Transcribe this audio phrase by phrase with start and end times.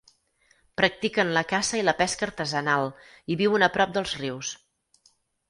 [0.79, 2.89] Practiquen la caça i la pesca artesanal,
[3.35, 4.57] i viuen a prop dels rius.